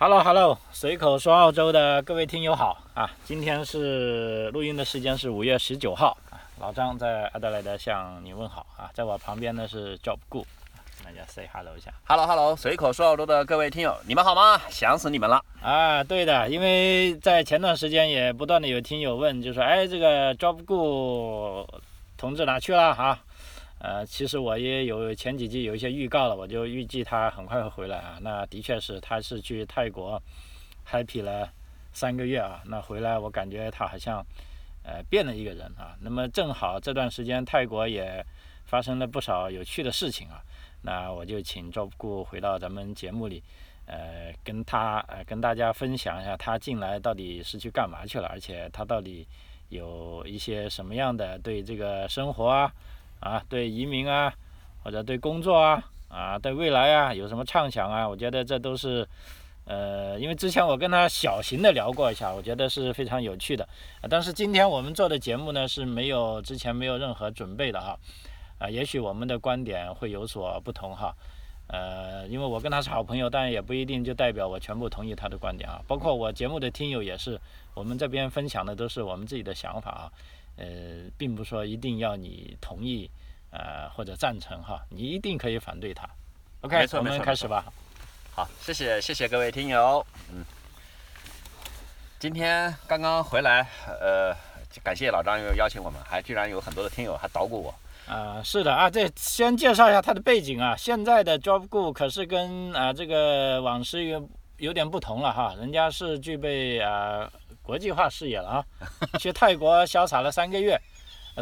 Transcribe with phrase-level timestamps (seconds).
[0.00, 3.10] Hello Hello，随口说澳洲的各位听友好啊！
[3.24, 6.38] 今天是录音的时间是五月十九号啊。
[6.60, 10.46] 老张在阿德莱德向你问好啊，在我旁边的是 Job Good，
[11.04, 11.92] 大家 say hello 一下。
[12.06, 14.60] Hello Hello，随口说澳洲的各位听友，你们好吗？
[14.70, 15.44] 想死你们了。
[15.60, 21.82] 啊，对的，因为在前段时间也不断的有听友问，就说哎，这个 Job Good
[22.16, 23.18] 同志哪去了哈？
[23.80, 28.18] 呃，其实我也有前几集有一些预告了，我就预计他很快会回来啊。
[28.20, 30.20] 那的确是，他是去泰国
[30.84, 31.48] happy 了
[31.92, 32.60] 三个月啊。
[32.66, 34.24] 那回来我感觉他好像
[34.82, 35.96] 呃变了一个人啊。
[36.00, 38.24] 那么正好这段时间泰国也
[38.64, 40.42] 发生了不少有趣的事情啊。
[40.82, 43.40] 那我就请周顾回到咱们节目里，
[43.86, 49.24] 呃，跟他呃跟大家分享一下他进来到底是去干嘛去了，而且他到底
[49.68, 52.72] 有一些什么样的对这个生活啊。
[53.20, 54.32] 啊，对移民啊，
[54.82, 58.08] 或者对工作啊，啊，对未来啊，有什么畅想啊？
[58.08, 59.06] 我觉得这都是，
[59.64, 63.68] 呃，因为之前我跟他小型的聊过一下，我觉得是非常有趣的。
[64.08, 67.98] 但是今天我们做的节目呢是没有之前没有任何准备的哈，
[68.58, 71.14] 啊，也许我们的观点会有所不同哈，
[71.66, 75.82] 呃，因为我跟他是好朋友，但也不一定就代表我全部同意他的观点啊。
[75.86, 77.38] 包括我节目的听友也是，
[77.74, 80.12] 我们这边分享的都是我们自己的想法啊。
[80.58, 83.08] 呃，并不说一定要你同意，
[83.50, 86.08] 呃或者赞成哈，你一定可以反对他。
[86.62, 87.64] OK，我们开始吧。
[88.34, 90.04] 好，谢谢谢谢各位听友。
[90.32, 90.44] 嗯，
[92.18, 94.36] 今天刚刚回来，呃，
[94.82, 97.74] 感谢老张又邀请我们，还居然有很多的听友还捣鼓我。
[98.12, 100.74] 啊、是的啊，这先介绍一下他的背景啊。
[100.74, 107.30] 现在的 Job Good 可是跟啊、这个往事有有点不同了哈，人家是具备啊、
[107.68, 108.64] 国际化视野了啊，
[109.20, 110.80] 去泰国潇洒了三个月，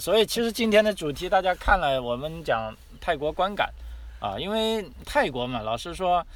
[0.01, 3.73] 所以其实今天的主题大家看了，我们讲泰国观感。
[4.19, 6.27] 啊，因为泰国嘛，老实说，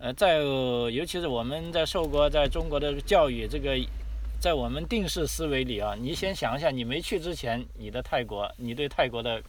[0.00, 3.78] 呃，在尤其是我们在受过在中国的教育，这个
[4.40, 9.40] 在我们定式思维里啊，你先想一下，你没去之前，你的泰国，你对泰国的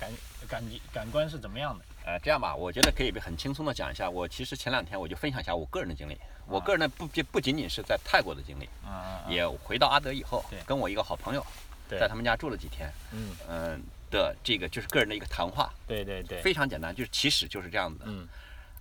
[0.00, 0.10] 感
[0.48, 1.84] 感感官是怎么样的？
[2.06, 4.08] 呃，这样吧，我觉得可以很轻松的讲一下。
[4.08, 6.16] 我其实前两天我就分享一下我个人的经历。
[6.46, 11.46] 我个人呢不不不仅仅是在泰国的经历，啊、也回到阿德以后对，跟我一个好朋友
[11.88, 12.90] 在他们家住了几天。
[13.12, 18.04] 嗯，嗯、的这个就是个人的一个谈话，对对对，非常简单，就是起始就是这样子的。
[18.08, 18.28] 嗯，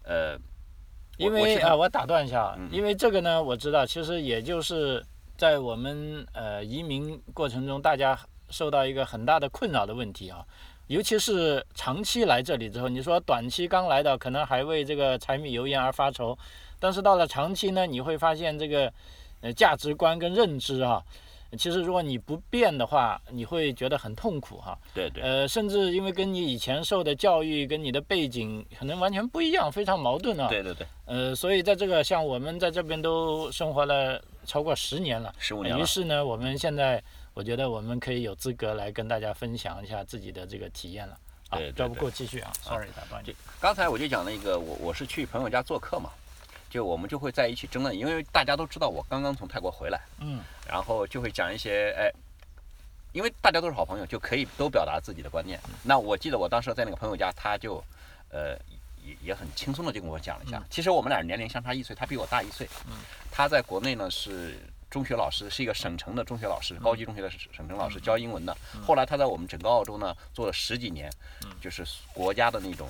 [0.04, 0.40] 呃，
[1.18, 5.06] 因为啊、我打断一下因为这个呢，我知道，其实也就是
[5.38, 8.18] 在我们呃移民过程中，大家
[8.50, 10.44] 受到一个很大的困扰的问题啊，
[10.90, 16.36] 尤其是长期来这里之后，你说短期刚来的，可能还为这个柴米油盐而发愁，
[16.80, 18.92] 但是到了长期呢，你会发现这个
[19.42, 21.00] 呃价值观跟认知啊。
[21.58, 30.48] 其实，如果你不变的话，你会觉得很痛苦哈、对对，呃，甚至因为跟你以前受的教育跟你的背景可能完全不一样，非常矛盾啊。
[30.48, 35.82] 对对对，呃，所以在这个像我们在这边都生活了超过十年了，十五年了。
[35.82, 37.02] 于是呢，我们现在
[37.40, 41.18] 我觉得我们可以有资格来跟大家分享一下自己的这个体验了。
[41.48, 43.34] 啊对对交不对过继续啊，sorry 打断你。
[43.62, 46.10] 刚才我就讲了一个，我我是去朋友家做客嘛，
[46.70, 52.12] 就我们就会在一起争论，因为大家都知道我刚刚从泰国回来，嗯然后就会讲一些哎，
[53.14, 55.58] 因为大家都是好朋友，就可以都表达自己的观念。
[55.82, 57.82] 那我记得我当时在那个朋友家，他就
[58.32, 58.58] 呃
[59.02, 60.66] 也也很轻松的就跟我讲了一下嗯。
[60.70, 62.68] 其实我们俩年龄相差一岁，他比我大一岁。
[62.90, 62.98] 嗯
[63.32, 68.56] 他在国内呢是中学老师，是一个省城的中学老师，高级中学的省省城老师，教英文的。
[68.86, 71.10] 后来他在我们整个澳洲呢做了十几年，
[71.62, 72.90] 就是国家的那种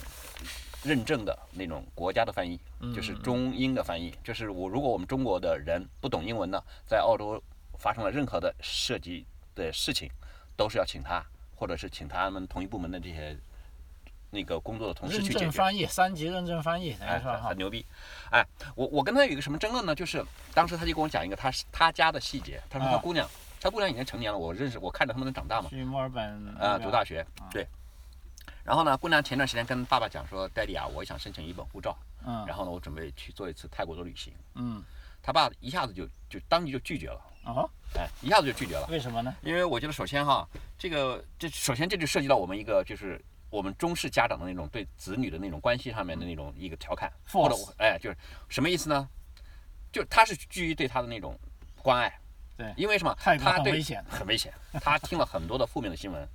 [0.81, 2.57] 认证的那种国家的翻译，
[2.95, 4.15] 就是中英的翻译。
[4.23, 7.41] 就是我如果我们中国的人不懂英文呢，在澳洲
[7.77, 10.09] 发生了任何的涉及的事情，
[10.55, 11.21] 都是要请他，
[11.55, 13.37] 或者是请他们同一部门的这些
[14.29, 15.39] 那个工作的同事去解决。
[15.39, 17.57] 证翻译，三级认证翻译，哎，很很。
[17.57, 17.85] 牛逼，
[18.31, 18.45] 哎，
[18.75, 19.93] 我我跟他有一个什么争论呢？
[19.93, 20.23] 就是
[20.53, 23.27] 当时他就跟我讲一个他他家的细节，他说他啊姑娘，
[23.59, 26.23] 他姑娘已经成年了，我认识，我看着他们能长大嘛，去墨尔本
[26.55, 27.67] 啊，那个读大学，对。
[28.63, 34.33] 然后呢，姑娘前段时间跟爸爸讲说，daddy 啊，我想申请一本护照，嗯然后呢，我准备去做一次泰国的旅行。
[34.55, 34.83] 嗯
[35.21, 38.87] 他爸一下子就就当即就拒绝了，啊，哎，一下子就拒绝了。
[38.89, 39.35] 为什么呢？
[39.41, 43.19] 因为我觉得首先哈，这个这首先这就涉及到我们一个就是
[43.49, 48.17] 我们中式家长的那种对子女的那种关系上面的那种一个调侃，或者我哎就是
[48.47, 49.07] 什么意思呢？
[49.91, 51.37] 就他是基于对他的那种
[51.81, 52.19] 关爱，
[52.57, 53.15] 对因为什么？
[53.19, 54.53] 他对很危险很危险。
[54.81, 56.27] 他听了很多的负面的新闻，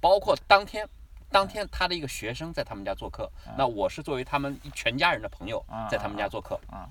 [0.00, 0.88] 包括当天。
[1.32, 6.90] 当天他的一个学生在他们家做客，那我是作为他们全家人的朋友啊在他们家做客啊，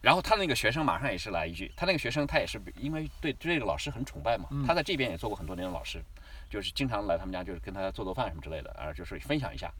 [0.00, 6.02] 然后他那个学生马上也是来一句，他那个学生他也是因为对对这个老师很崇拜嘛，他在这边也做过很多年的老师，
[6.52, 9.72] 就是经常来他们家，就是跟他做做饭什么之类的，啊，就是分享一下。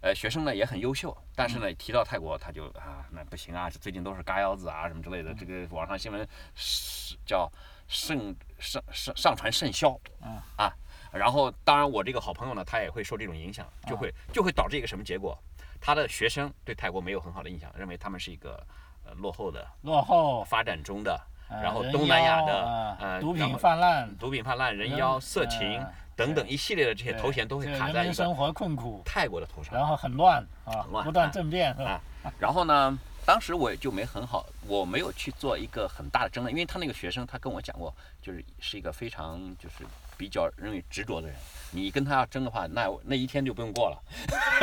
[0.00, 7.52] 呃，学生呢也很优秀，但是呢提到泰国他就啊那不行啊，最近都是嘎腰子啊什么之类的，这个网上新闻是叫
[7.86, 10.72] 盛上上上传甚嚣，嗯啊，
[11.12, 15.38] 然后当然我这个好朋友呢，他也会受这种影响，就会就会导致一个什么结果？
[15.80, 18.66] 他的学生对泰国没有很好的印象，认为他们是一个
[19.04, 29.74] 呃落后的、落后，发展中的，呃然后东南亚的呃呃毒品泛滥，毒品泛滥、人人妖、色情呃等等一系列的这些头衔都会卡在一个生活困苦，泰国的头上。
[29.74, 32.00] 然后很乱啊很，乱不断哎政变是吧？
[32.38, 39.84] 然后呢，当时我也就没很好，我没有去做一个很大的争论，因为他那个学生他跟我讲过，就是是一个非常就是
[40.16, 41.36] 比较认为执着的人，
[41.70, 44.02] 你跟他要争的话，那那一天就不用过了，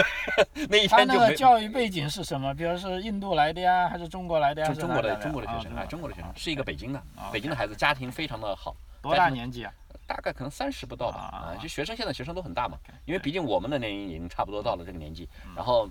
[0.70, 1.36] 那一他那个。
[1.36, 2.52] 教育背景是什么？
[2.54, 4.68] 比如是印度来的呀，还是中国来的呀？
[4.68, 9.72] 就中国的中国的学生，啊哎，中国的学生啊是一个北京的啊，北京的孩子，家庭非常的好，多大年纪啊？
[10.14, 15.56] 大概可能三十不到吧，啊啊，就学生现在学生都很大嘛因为毕竟我们的年龄已经差不多到了这个年纪，嗯。
[15.56, 15.90] 然后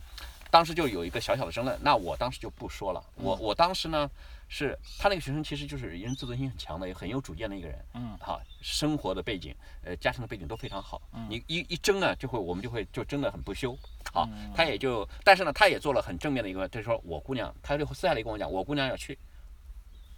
[0.48, 3.40] 当时就有一个小小的争论，那我当时就不说了，我嗯。
[3.40, 4.08] 我当时呢
[4.48, 8.16] 是他那个学生其实就是人自尊心很强的，也很有主见的一个人，嗯。
[8.20, 9.52] 好，生活的背景，
[9.82, 13.76] 呃，家庭的背景都非常好，你一一争呢，就会我们就会就争得很不休，
[14.12, 14.52] 好，嗯。
[14.54, 19.18] 他也就，但是呢，他也做了很正面的一个，就是说我姑娘，他就私下里跟我讲，我姑娘要去，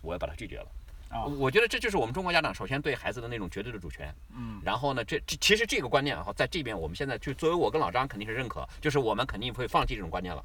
[0.03, 0.67] 我要把她拒绝了。
[1.15, 1.25] 啊。
[1.25, 10.45] 我觉得这就是我们中国家长首先对孩子的那种绝对的主权，嗯，然后呢，这这其实这个观念啊，在这边我们现在就作为我跟老张肯定是认可，就是我们肯定会放弃这种观念了。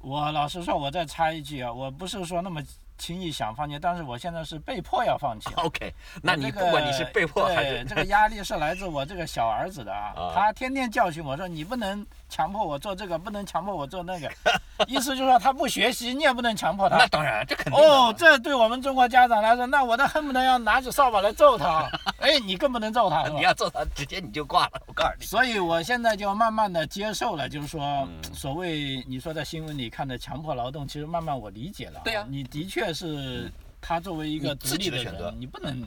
[0.00, 2.62] 我老实说，我再插一句啊，我不是说那么
[2.96, 5.50] 轻易想放弃，但是我现在是被迫要放弃。
[5.56, 14.30] OK，那你不管你是被迫还是对这个压力是来自我这个小儿子的啊 啊，他天天教训我说你不能强迫我做这个，不能强迫我做那个，
[14.88, 17.06] 意思就是说他不学习，你也不能强迫他那。
[17.08, 21.88] 当然，这肯定哦，这对我们中国家长来说，那我都恨不得要拿起扫把来揍他。
[22.20, 24.82] 哎，你更不能揍他，你要揍他，直接你就挂了。
[24.86, 32.00] 我告诉你，所以我现在就慢慢的接受了，就是说，嗯所谓你说在新闻里看的强迫劳动，其实慢慢我理解了。
[32.04, 33.50] 对呀你的确是
[33.80, 35.86] 他作为一个独立的人，你不能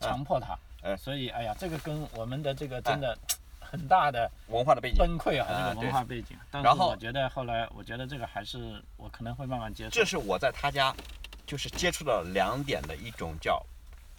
[0.00, 0.56] 强迫他。
[0.82, 3.16] 哎所以，哎呀，这个跟我们的这个真的
[3.72, 6.36] 很大的文化的背景，崩溃啊，啊这个文化背景。
[6.50, 10.04] 但是然后我觉得后来，我觉得这个还是我可能会慢慢接受这。
[10.04, 10.94] 是我在他家
[11.46, 13.64] 就是接触到两点的一种叫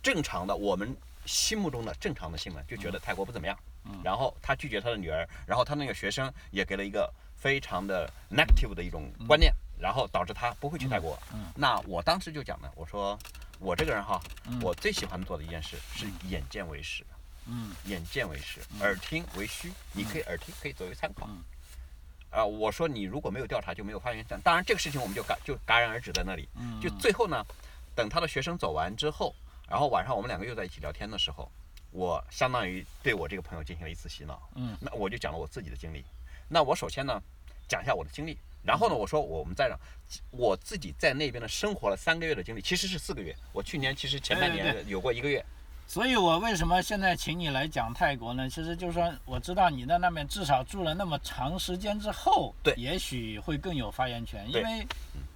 [0.01, 0.97] 正常的我们
[1.27, 3.55] 心目中的正常的新闻，就觉得泰国不怎么样。
[3.85, 11.15] 嗯然后他拒绝他的女儿，然后他那个学生也给了一个非常的 negative 的一种观念，然后导致他不会去泰国。
[11.31, 13.15] 嗯那我当时就讲呢，我说
[13.59, 17.05] 我这个人哈，嗯我最喜欢做的一件事是眼见为实。
[17.47, 19.71] 嗯眼见为实，耳听为虚。
[19.91, 21.27] 你可以耳听，可以作为参考。
[21.29, 21.43] 嗯
[22.29, 24.41] 啊、我说你如果没有调查，就没有发言权。
[24.43, 26.49] 当然，这个事情我们就戛就戛然而止在那里。
[26.55, 27.45] 嗯，就最后呢，
[27.93, 29.35] 等他的学生走完之后，
[29.69, 31.51] 然后晚上我们两个又在一起聊天的时候，
[31.91, 34.49] 我相当于对我这个朋友进行了一次洗脑。
[34.55, 36.03] 嗯那我就讲了我自己的经历。
[36.49, 37.21] 那我首先呢，
[37.67, 39.79] 讲一下我的经历，然后呢，我说我们再让
[40.31, 43.35] 我自己在那边的生活了三个月的经历，其实是四个月。
[43.51, 45.45] 我去年其实前半年有过一个月。
[45.85, 48.49] 所以我为什么现在请你来讲泰国呢？
[48.49, 54.49] 其实就是说，我知道你在那边至少住了那么长时间之后，对也许会更有发言权。
[54.49, 54.87] 因为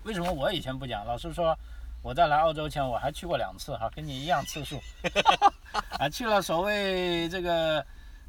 [0.04, 1.06] 为什么我以前不讲？
[1.06, 1.56] 老实说，
[2.02, 4.82] 我在来澳洲前我还去过两次哈，跟你一样次数，
[6.00, 7.86] 啊，去了所谓这个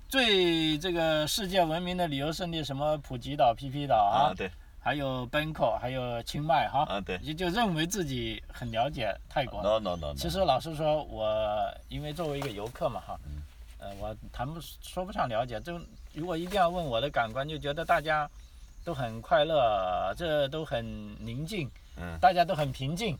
[0.06, 4.50] 最这个世界闻名的旅游胜地，什么普吉岛、皮皮岛啊，对，
[4.88, 7.18] 还有 Bangkok，还有清迈哈，啊对。
[7.22, 9.62] 也就认为自己很了解泰国。
[9.62, 10.14] No no no no。
[10.14, 13.42] 其实老实说，我因为作为一个游客嘛，哈嗯，
[13.80, 15.60] 呃，我谈不说不上了解。
[15.60, 15.78] 就
[16.14, 18.26] 如果一定要问我的感官，就觉得大家
[18.82, 20.82] 都很快乐，这都很
[21.22, 23.14] 宁静，嗯，大家都很平静，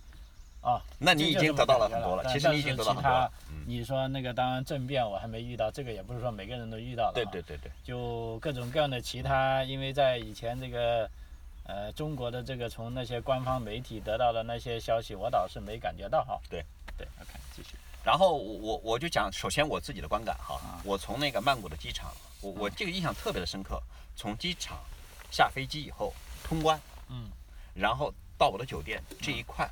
[0.62, 0.80] 啊。
[0.98, 3.30] 那你已经得到了很多了，其实你已经得到很多了。
[3.50, 7.12] 嗯，你说那个当然政变我还没遇到，这个也不是说每个人都遇到了。
[7.14, 7.42] 对对。
[7.42, 11.06] 对对，就各种各样的其他，因为在以前这个。
[11.68, 16.40] 呃，中国的这个从那些官方媒体得到的那些消息，我倒是没感觉到哈。
[16.48, 16.64] 对，
[16.96, 17.76] 对，OK，继续。
[18.02, 20.54] 然后我我我就讲，首先我自己的观感哈。
[20.54, 22.10] 啊，我从那个曼谷的机场，
[22.40, 23.82] 我我这个印象特别的深刻，
[24.16, 24.78] 从机场
[25.30, 27.28] 下飞机以后通关，嗯。
[27.74, 29.70] 然后到我的酒店这一块，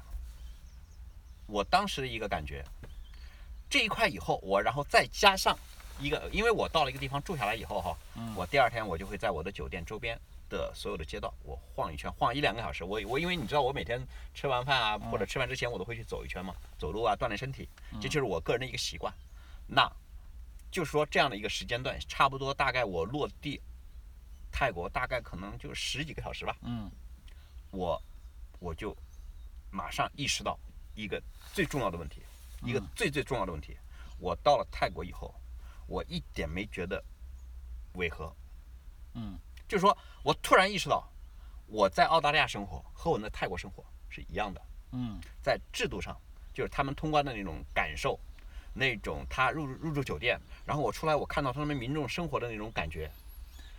[1.46, 2.62] 我当时的一个感觉，
[3.70, 5.58] 这一块以后我然后再加上
[5.98, 8.34] 一个，因为我到了一个地方住下来以后哈，嗯。
[8.36, 12.84] 我第二天我就会在我的酒店周边的所有的街道我晃一圈，晃一两个小时。
[12.84, 14.00] 我我因为你知道我每天
[14.34, 17.68] 吃完饭啊，或者吃饭之前我都会去走一圈嘛，走路啊，锻炼身体，
[18.00, 19.12] 这就是我个人的一个习惯。
[19.66, 19.90] 那
[20.70, 23.60] 就是说这样的一个时间段，差不多大概我落地
[24.52, 26.56] 泰国大概可能就十几个小时吧。
[26.62, 26.90] 嗯
[27.70, 28.00] 我
[28.58, 28.96] 我就
[29.70, 30.58] 马上意识到
[30.94, 31.22] 一个
[31.52, 32.22] 最重要的问题，
[32.62, 33.76] 一个嗯最最重要的问题。
[34.18, 35.34] 我到了泰国以后，
[35.86, 37.02] 我一点没觉得
[37.94, 38.34] 违和，
[39.14, 39.38] 嗯
[39.68, 41.06] 就是说我突然意识到，
[41.66, 44.60] 我在澳大利亚生活和我在泰国生活是一样的，
[44.92, 46.16] 嗯在制度上，
[46.54, 48.18] 就是他们通关的那种感受，
[48.72, 53.10] 那种他入入住酒店，然后我出来我看到他们民众生活的那种感觉，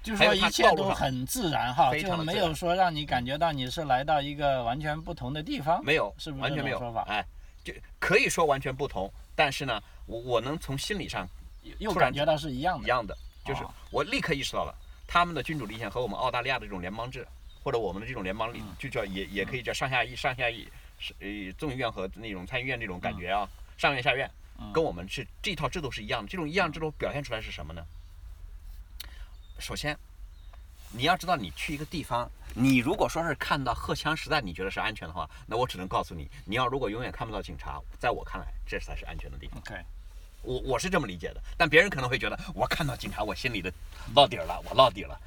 [0.04, 5.84] 就是说一切都很自然哈，非就没有说让你感觉到你是来到一个完全不同的地方。
[5.84, 7.26] 没有，是不是完全没有说法哎，
[7.64, 11.28] 就可以说完全不同，但是呢，我我能从心理上
[11.80, 12.84] 又感觉到是一样的。
[12.84, 14.76] 一样的，就是哦我立刻意识到了
[15.08, 17.26] 他们的君主立宪和我们澳大利亚的这种联邦制，
[17.64, 20.68] 或者我们的这种联邦立，嗯就叫也也可以叫上下议上下议
[21.00, 26.28] 是呃众议院和那种参议院这种感觉啊，上院下院嗯跟我们是这套制度是一样的。
[26.28, 27.84] 这种一样制度表现出来是什么呢？
[29.60, 29.98] 首先，
[30.92, 39.60] 你要知道，你去一个地方，你如果说是看到荷枪实弹，你觉得是安全的话，那我只能告诉你，你要如果永远看不到警察，在我看来，这才是安全的地方。
[39.60, 39.84] OK，
[40.48, 43.70] 我我是这么理解的，但别人可能会觉得，我看到警察，我心里的
[44.16, 45.20] 落底儿了，我落底了。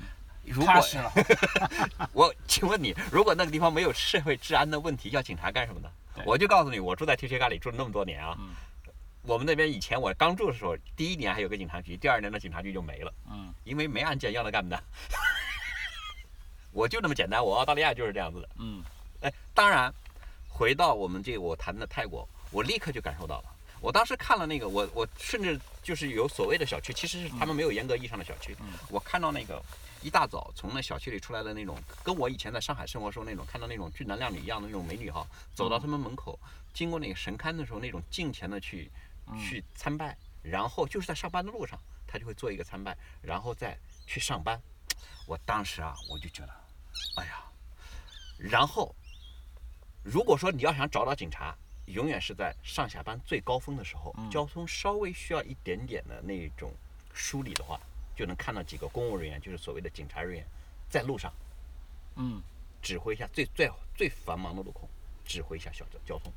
[0.44, 1.12] 如果踏实了。
[2.12, 5.90] 我请问你，如果那个地方没有社会治安的问题，要警察干什么呢？
[6.24, 8.48] 我就告诉你，我住在 T 恤咖里住了那么多年啊，嗯
[9.22, 14.82] 我们那边以前我刚住的时候，第一年还有个警察局，第二年的警察局就没了，嗯因为没案件，要他干嘛呢？
[16.72, 18.48] 我就那么简单，我澳大利亚就是这样子的。
[18.58, 18.82] 嗯
[19.20, 19.92] 哎，当然，
[20.48, 23.44] 回到我们这我谈的泰国，我立刻就感受到了。
[23.80, 28.54] 我当时看了那个，我我甚至就是有所谓的小区，其实是他们没有严格意义上的小区。
[28.60, 29.62] 嗯我看到那个
[30.02, 36.38] 一大早从那小区里出来的那种，跟我以前在上海生活时候那种看到那种俊男靓女一样的那种美女哈，走到他们门口，
[36.74, 38.90] 经过那个神龛的时候，那种敬虔的去
[39.38, 44.60] 去参拜，然后就是在上班的路上，他就会做一个参拜，然后再去上班。
[45.26, 46.52] 我当时啊，我就觉得，
[47.16, 47.44] 哎呀，
[48.36, 48.94] 然后
[50.02, 51.56] 如果说你要想找到警察，
[51.92, 56.72] 永远是在上下班最高峰的时候，交通稍微需要一点点的那种
[57.12, 57.80] 梳理的话，
[58.16, 60.46] 就能看到几个公务人员，就是所谓的警察人员，
[60.88, 61.32] 在路上
[62.16, 62.40] 嗯
[62.80, 64.88] 指挥一下最最最繁忙的路口，
[65.24, 66.32] 指挥一下小交交通。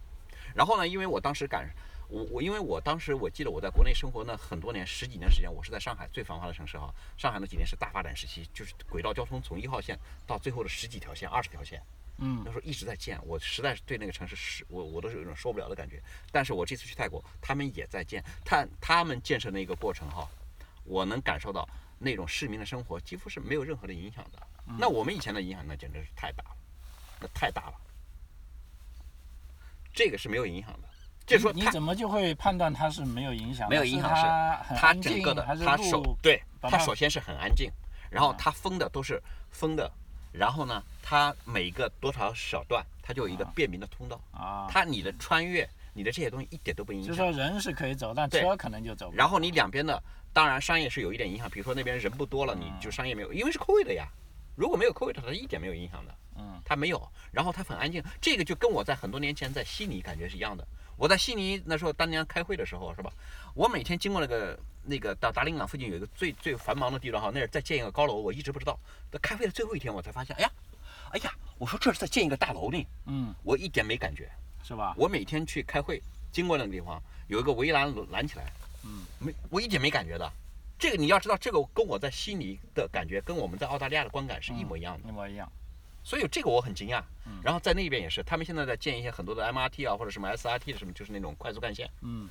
[0.53, 1.69] 然后呢，因为我当时赶
[2.09, 11.81] 我我因为我当时我记得我在国内生活那很多年十几年时间，我是在上海最繁华的城市哈，上海那几年是大发展时期，就是轨道交通从一号线到最后的十几条线、二十条线，
[12.25, 16.01] 嗯那时候一直在建，我实在是对那个城市是我我都是有一种受不了的感觉。
[16.31, 20.25] 但是我这次去泰国，他们也在建，他他们建设那个过程哈，
[20.85, 21.67] 我能感受到
[21.99, 24.39] 那种市民的生活几乎是没有任何的影响的。
[24.79, 26.55] 那我们以前的影响那简直是太大了，
[27.19, 27.73] 那太大了。
[29.93, 30.87] 这个是没有影响的，
[31.25, 33.67] 就是说你怎么就会判断它是没有影响？
[33.69, 34.21] 没有影响是
[34.73, 37.69] 是它整个的它首路对它首先是很安静，
[38.09, 39.91] 然后啊它封的都是封的，
[40.33, 44.67] 然后呢，它每个多少小段它就有一个便民的通道，啊？
[44.69, 47.07] 它你的穿越，你的这些东西一点都不影响。
[47.07, 49.17] 就是说人是可以走，但车可能就走不了。
[49.17, 50.01] 然后你两边的，
[50.33, 54.07] 当然商业是有一点影响，比如说那边人不多了，你就商业没有，因为是 COVID 的呀。
[54.55, 56.15] 如果没有 COVID，它一点没有影响的。
[56.35, 60.67] 嗯，它没有，然后它很安静，这个就跟我在很多年前在悉尼感觉是一样的。
[60.97, 63.11] 我在悉尼那时候当年开会的时候，是吧？
[63.53, 68.77] 我每天经过那个那个到达林港附近有一个最最繁忙的地段哈，那儿在建一个高楼，我一直不知道。
[69.11, 70.51] 在开会的最后一天，我才发现，哎呀，
[71.11, 74.29] 哎呀，我说这是在建一个大楼呢，嗯，我一点没感觉。
[74.65, 74.93] 是吧？
[74.97, 78.45] 我每天去开会，经过那个地方有一个围栏拦起来，
[78.85, 80.31] 嗯，没我一点没感觉的。
[80.79, 85.09] 这个你要知道，这个跟我在悉尼的感觉，跟我们在澳大利亚的观感是一模一样的。
[85.09, 85.51] 一模一样。
[86.01, 87.41] 所以这个我很惊讶嗯。
[87.43, 92.29] 然后在那边也是，他们现在在建一些很多的 MRT 啊，或者什么 SRT 的什么，就是那种快速干线，嗯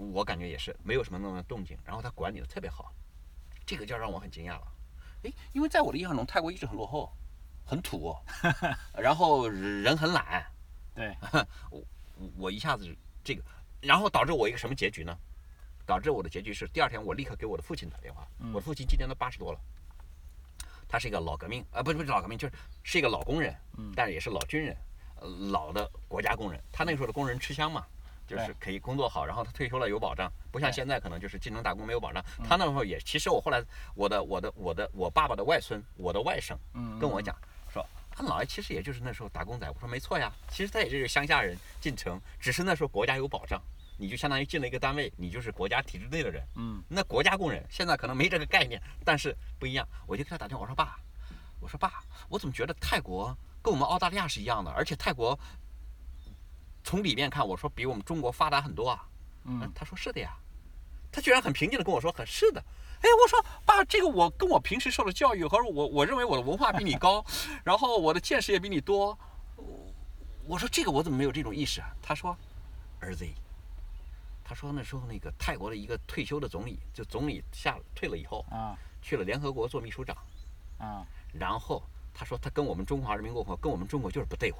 [0.00, 2.92] 我感觉也是没有什么那么动静，然后他管理的特别好，
[3.66, 4.72] 这个就让我很惊讶了。
[5.22, 7.12] 诶，因为在我的印象中，泰国一直很落后，
[7.66, 8.16] 很土，
[8.96, 10.44] 然后人很懒，
[10.94, 11.14] 对，
[11.70, 11.84] 我
[12.38, 12.88] 我一下子
[13.22, 13.42] 这个，
[13.80, 15.16] 然后导致我一个什么结局呢？
[15.86, 19.60] 导致我的结局是第二天我立刻给我的父亲打电话，嗯我的父亲今年都八十多了，
[20.88, 24.76] 他是一个老革命，啊，不是不是老革命，就是是一个老工人，嗯但是也是老军人，
[25.16, 26.62] 呃，老的国家工人。
[26.72, 27.84] 他那个时候的工人吃香嘛，
[28.30, 32.24] 就是可以工作好，然后他退休了有保障，不像现在可能就是进城打工没有保障。
[32.38, 33.60] 嗯他那时候也，其实我后来
[33.96, 36.56] 我的我的我的我爸爸的外孙，我的外甥
[37.00, 37.36] 跟我讲
[37.72, 39.68] 说，他姥爷其实也就是那时候打工仔。
[39.68, 43.60] 我说没错呀，其实他也就是乡下人进城，只是那时候国家有保障，
[43.96, 46.42] 你就相当于进了一个单位，你就是国家体制内的人。
[46.54, 49.86] 嗯那国家工人现在可能没这个概念，但是不一样。
[50.06, 50.96] 我就给他打电话，我说爸，
[51.58, 55.38] 我说爸，我怎么觉得泰国跟我们澳大利亚是一样的，而且泰国
[56.82, 59.06] 从里面看，我说比我们中国发达很多啊。
[59.44, 60.36] 嗯，他说是的呀，
[61.10, 62.62] 他居然很平静的跟我说，很是的。
[63.00, 67.24] 哎，我说爸，这个我跟我平时受的教育和我我认为我的文化比你高，
[67.64, 69.18] 然后我的见识也比你多，
[70.44, 71.88] 我说这个我怎么没有这种意识啊？
[72.02, 72.36] 他说，
[73.00, 73.24] 儿子，
[74.44, 80.14] 他说那时候那个泰国的一个退休的总理，就总理下退了以后，啊，去了联合国做秘书长，
[80.78, 81.82] 啊然后
[82.12, 84.58] 他说他跟我们中华人民共和国跟我们中国就是不对付，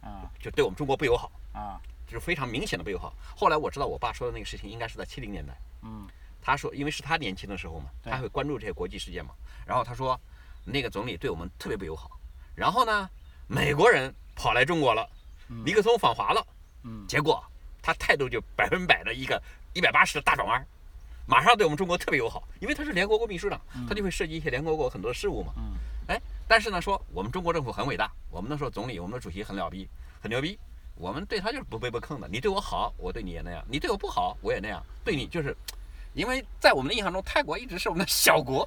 [0.00, 0.30] 啊。
[0.40, 1.80] 就对我们中国不友好，啊。
[2.06, 3.12] 就是非常明显的不友好。
[3.36, 5.52] 后来我知道我爸说的那个事情应该是在七零年代，
[5.82, 6.08] 嗯。
[6.40, 9.32] 他说因为是他年轻的时候嘛，他会关注这些国际事件嘛，
[9.66, 10.18] 然后他说
[10.64, 12.18] 那个总理对我们特别不友好，
[12.54, 13.10] 然后呢，
[13.46, 15.06] 美国人跑来中国了，
[15.48, 16.46] 尼克松访华了。
[16.84, 17.06] 嗯。
[17.06, 17.44] 结果
[17.82, 19.42] 他态度就百分百的一个
[19.74, 20.66] 一百八十的大转弯，
[21.26, 25.52] 马上对我们中国特别友好，因为他是联合国秘书长，他就会涉及一些联合国很多事务嘛。
[25.58, 25.74] 嗯。
[25.74, 25.97] 哎，
[26.48, 29.86] 但是呢，说我们中国政府很伟大，我们那时候总理，我们的主席很了逼，
[30.20, 30.58] 很牛逼，
[30.94, 32.26] 我们对他就是不卑不亢的。
[32.26, 34.82] 你对我好，我对你也那样；你对我不好，我也那样。
[35.04, 35.54] 对你就是，
[36.14, 38.66] 因为在我们的印象中，泰国一直是我们的小国，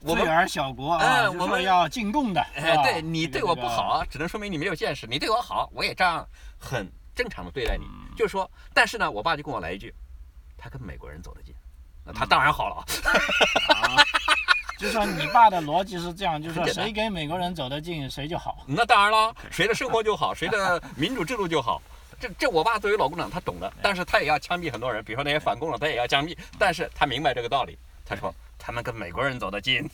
[0.00, 6.26] 我们罪而小国啊，嗯我们要进贡的， 哎，对你对我不好，只能说明你没有见识；你对我好，我也这样
[6.58, 7.86] 很正常的对待你。
[7.86, 9.92] 嗯就是说，但是呢，我爸就跟我来一句，
[10.56, 11.54] 他跟美国人走得近，
[12.04, 12.76] 那嗯他当然好了
[13.74, 14.04] 啊。
[14.84, 18.64] 啊，就说你爸的逻辑是这样， 就是说谁跟美国人走得近，谁就好。
[18.68, 21.80] 那当然了，谁的生活就好，谁的 民主制度就好。
[22.20, 26.36] 这这，我爸作为老共产党，他懂的，但是他也要枪毙很多人，比如说那些反共的，他也要枪毙。
[26.58, 29.88] 但是他明白这个道理，他说他们跟美国人走得近。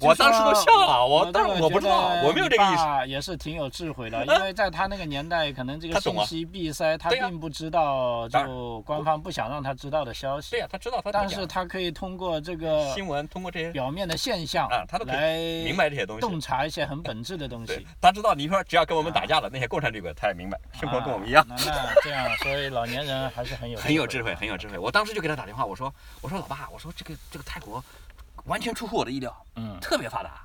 [0.00, 2.76] 我当时都笑了，我但是我不知道，我没有这个意识。
[2.76, 2.86] 思。
[3.06, 10.60] 也是挺有智慧的，因为在他那个年代，可能这个信息闭塞，他并不知道就官方不想让他知道的消息对。
[10.60, 16.20] 呀、他知道他但是他可以通过这个新闻通过这些表面的现象啊，他都来明白这些东西。
[16.20, 21.46] 洞察一些很本质的东西。，他知道你说只要跟我们打架了，那些共产主义者他也明白，生活跟我们一样。
[21.48, 21.56] 那
[22.02, 24.78] 这样，所以老年人还是很有 很有智慧，很有智慧。
[24.78, 27.82] 我当时就给他打电话，我说：“我说老爸，我说这个这个泰国
[28.46, 30.42] 完全出乎我的意料，嗯，特别发达。”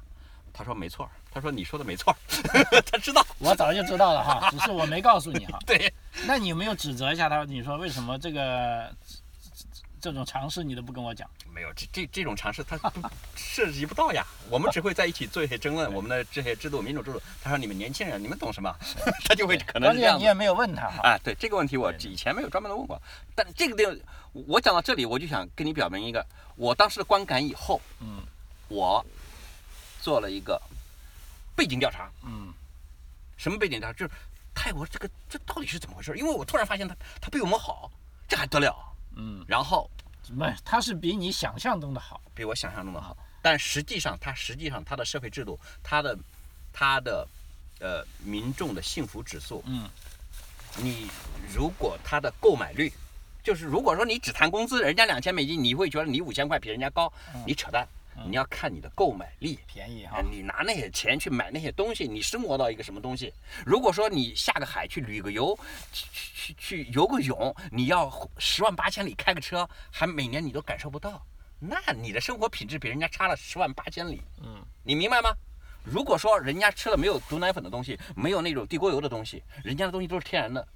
[0.53, 3.25] 他说：“没错儿，他说你说的没错儿， 他知道。
[3.39, 5.57] 我早就知道了哈， 只是我没告诉你哈。
[5.65, 5.91] 对，
[6.27, 7.43] 那你有没有指责一下他？
[7.45, 8.93] 你说为什么这个
[10.01, 11.27] 这种尝试你都不跟我讲？
[11.53, 14.25] 没有这这这种尝试他不涉及不到呀。
[14.49, 17.21] 我们只会在一起做一些争论，我们的这些制度、民主制度。
[17.41, 18.75] 他说你们年轻人，你们懂什么？
[19.25, 20.99] 他就会可能这样你也没有问他哈。
[21.01, 23.01] 啊，对这个问题我以前没有专门的问过，
[23.33, 23.95] 但这个地方
[24.33, 28.23] 我讲到这里，我就想跟你表明一个我当时的观感以后，嗯
[28.69, 29.05] 我
[30.01, 30.61] 做了一个
[31.55, 32.09] 背景调查。
[32.23, 32.53] 嗯
[33.37, 33.97] 什么背景调查？
[33.97, 34.11] 就是
[34.53, 36.15] 泰国这个这到底是怎么回事？
[36.17, 37.91] 因为我突然发现他他比我们好，
[38.27, 38.73] 这还得了？
[39.15, 39.89] 嗯，然后
[40.27, 42.21] 不，他是比你想象中的好。
[42.33, 46.17] 比我想象中的好，但实际上他实际上他的社会制度，他的
[46.71, 47.27] 他的
[47.79, 49.89] 呃民众的幸福指数，嗯
[50.77, 51.09] 你
[51.53, 52.93] 如果他的购买率，
[53.43, 57.11] 就是如果说你只谈工资，人家两千美金，你会觉得你五千块比人家高，
[57.45, 57.87] 你扯淡。
[58.27, 63.33] 你要看你的购买力，便宜哈哎，你拿那些钱去买那些东西，你生活到一个什么东西？
[63.65, 65.57] 如果说你下个海去旅个游，
[65.93, 71.25] 去去去去游个泳，你要十万八千里开个车，还每年你都感受不到，
[71.57, 75.33] 那你的生活品质比人家差了十万八千里，嗯，你明白吗？
[75.83, 80.67] 如果说人家吃了没有毒奶粉的东西，没有那种地沟油的东西，人家的东西都是天然的，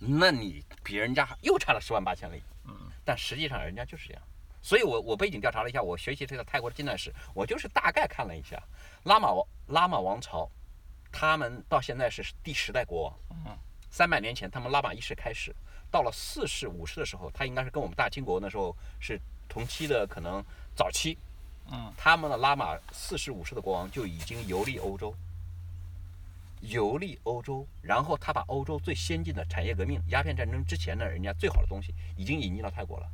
[0.00, 2.42] 那你比人家又差了十万八千里。
[2.64, 4.22] 嗯，但实际上人家就是这样。
[4.62, 8.62] 所以我我背景调查了一下，我学习这个泰国的近代史，我就是大概看了一下，
[9.04, 10.50] 拉玛王拉玛王朝，
[11.10, 13.14] 他们到现在是第十代国王。
[13.46, 13.56] 嗯，
[13.90, 15.54] 三百年前他们拉玛一世开始，
[15.90, 21.16] 到了四世五世的时候，他应该是跟我们大清国那时候是同期的，可能早期。
[21.72, 25.14] 嗯，他们的拉玛四世五世的国王就已经游历欧洲，
[26.60, 33.06] 游历欧洲，然后他把欧洲最先进的产业革命、鸦片战争之前的人家最好的东西已经引进到泰国了。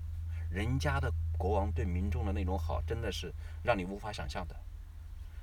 [0.50, 3.32] 人家的国王对民众的那种好，真的是
[3.62, 4.56] 让你无法想象的。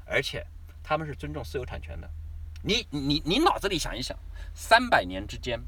[0.05, 0.45] 而且
[0.83, 2.09] 他们是尊重私有产权的。
[2.61, 4.17] 你你你脑子里想一想，
[4.53, 5.59] 三百年之间，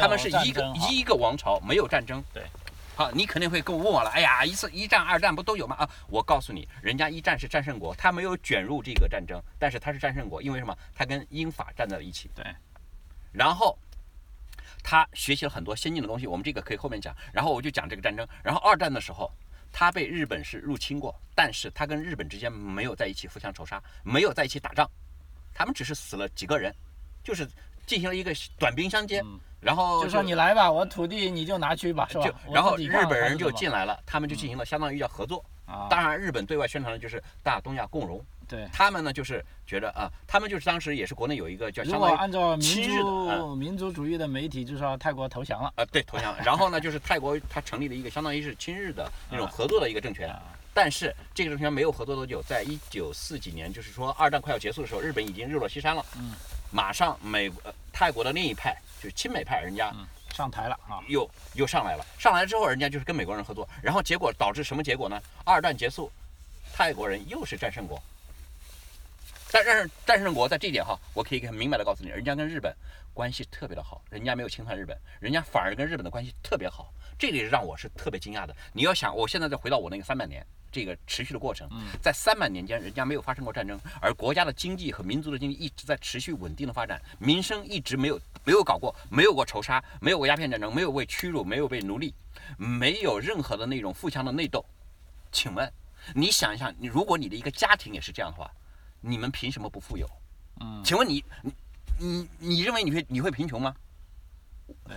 [0.00, 2.22] 他们是一个一个王朝，没有战争。
[2.32, 2.44] 对。
[2.96, 5.76] 好，你肯定会跟我问我了，哎呀，一次一战、二战不都有吗？
[5.76, 10.74] 啊，我告诉你，人家一战是战胜国，他没有卷入这个战争，但是他是战胜国，因为什么？
[10.94, 12.30] 他跟英法站在了一起。
[12.34, 12.42] 对。
[13.32, 13.78] 然后
[14.82, 17.14] 他学习了很多先进的东西，我们这个可以后面讲。
[17.34, 18.26] 然后我就讲这个战争。
[18.42, 19.30] 然后二战的时候，
[19.70, 24.90] 他被日本是入侵过，但是他跟日本之间没有在一起互相仇杀，没有在一起打仗，
[25.52, 26.74] 他们只是死了几个人，
[27.22, 27.46] 就是
[27.84, 29.20] 进行了一个短兵相接。
[29.20, 32.52] 嗯然后就说你来吧，我土地你就拿去吧，是吧就？
[32.52, 35.44] 然后日本人就进来了，他们就进行了相当于叫合作。
[35.66, 38.68] 啊，当然，日本对外宣传的就是大东亚共荣，对。
[38.72, 45.72] 他们呢就是觉得啊，他们就是当时也是国内有一个叫相当于按照民族民族主义的媒体，就说泰国投降了。
[45.74, 50.28] 啊对投降，然后呢就是泰国它成立了一个相当于是亲日的那种啊合作的一个政权。
[50.28, 50.40] 啊
[50.72, 56.04] 但是这个政权没有合作多久，在一九四几年，就是说二战快要结束的时候，日本已经日落西山了。
[56.16, 56.32] 嗯。
[56.70, 62.04] 马上美国、呃、泰国的另一派就是亲美派，人家嗯上台了啊，又又上来了。
[62.18, 65.18] 上来之后，人家就是跟美国人合作，然后结果导致什么结果呢？
[65.44, 66.10] 二战结束，
[66.74, 68.02] 泰国人又是战胜国，
[69.50, 72.74] 但是战胜国在这一点哈，我可以很明白的告诉你，人家跟日本
[73.14, 78.54] 关系特别的好，人家没有侵犯日本，人家反而跟日本的关系特别好，这个让我是特别惊讶的。
[78.72, 81.68] 你要想，我现在再回到我那个三百年这个持续的过程，
[82.02, 92.14] 在三百年间，人家没有发生过战争，而国家的经济和民族的经济一直在持续稳定的发展，民生一直没有没有搞过，没有过仇杀，没有过鸦片战争，没有被屈辱，没有被奴隶，
[92.58, 94.64] 没有任何的那种富强的内斗。
[95.32, 95.72] 请问，
[96.14, 98.50] 你想一想，你如果你的一个家庭也是这样的话，
[99.00, 100.06] 你们凭什么不富有？
[100.60, 101.52] 嗯，请问你你
[101.98, 103.74] 你你认为你会你会贫穷吗？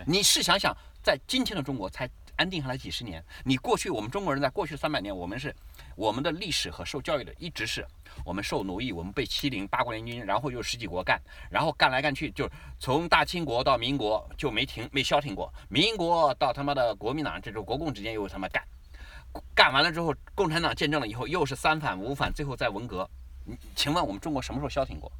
[0.06, 0.76] 你试想想，
[1.10, 5.52] 在今天的中国才安定下来几十年，你过去我们中国人在过去三百年，我们是
[5.96, 7.84] 我们的历史和受教育的一直是
[8.24, 11.20] 我们受奴役，我们被欺凌，八国联军，然后又十几国干，
[11.50, 12.48] 然后干来干去，就
[12.80, 18.64] 从大清国到民国就没停没消停过，民国到他妈的国民党，这种国共之间又他妈干，
[19.56, 23.10] 干完了之后，共产党见证了以后又是三反五反，最后在文革。
[23.46, 25.12] 你请问我们中国什么时候消停过？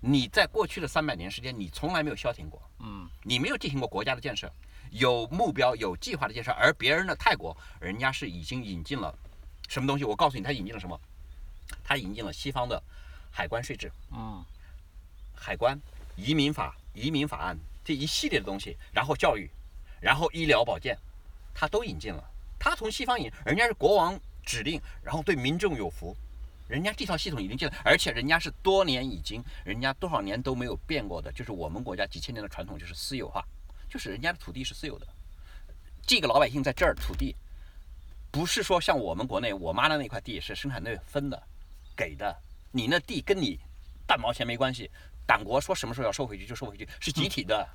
[0.00, 4.50] 你在过去的三百年时间，你从来没有消停过，嗯你没有进行过国家的建设，
[4.98, 9.14] 有目标、有计划的建设，而别人的泰国，人家是已经引进了
[9.68, 10.04] 什么东西？
[10.04, 10.98] 我告诉你，他引进了什么？
[11.84, 12.82] 他引进了西方的
[13.30, 14.44] 海关税制、嗯
[15.34, 15.78] 海关、
[16.16, 19.48] 移民法、移民法案这一系列的东西，然后教育，
[20.00, 20.96] 然后医疗保健，
[21.54, 22.24] 他都引进了。
[22.58, 26.16] 他从西方引，人家是国王指令，然后对民众有福。
[26.68, 33.44] 人家这套系统已经进了，而且人家是多年已经，人家多少年都没有变过的，就是我们国家几千年的传统，就是私有化，
[33.96, 35.06] 就是人家的土地是私有的，
[36.06, 37.34] 这个老百姓在这儿土地，
[38.30, 41.42] 不是说像我们国内我妈的那块地是生产队分的，
[41.96, 42.36] 给的，
[42.72, 43.58] 你那地跟你
[44.06, 44.90] 半毛钱没关系，
[45.26, 47.66] 党国说什么时候要收回去就收回去，是集体的，